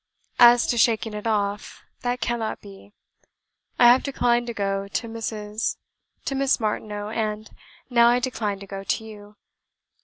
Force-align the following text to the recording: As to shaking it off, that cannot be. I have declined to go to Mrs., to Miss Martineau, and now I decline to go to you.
As 0.39 0.65
to 0.65 0.79
shaking 0.79 1.13
it 1.13 1.27
off, 1.27 1.83
that 1.99 2.21
cannot 2.21 2.59
be. 2.59 2.91
I 3.77 3.85
have 3.91 4.01
declined 4.01 4.47
to 4.47 4.53
go 4.55 4.87
to 4.87 5.07
Mrs., 5.07 5.75
to 6.25 6.33
Miss 6.33 6.59
Martineau, 6.59 7.09
and 7.09 7.51
now 7.87 8.07
I 8.09 8.17
decline 8.17 8.57
to 8.61 8.65
go 8.65 8.83
to 8.83 9.03
you. 9.03 9.35